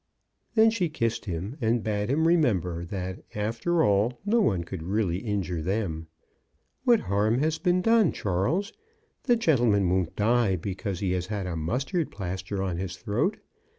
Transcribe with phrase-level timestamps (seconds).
[0.55, 5.19] Then she kissed him, and bade him remember that, after all, no one could really
[5.19, 6.07] injure them.
[6.85, 8.73] What harm has been done, Charles?
[9.25, 13.37] The gentleman won't die because he has had a mustard plaster on his throat.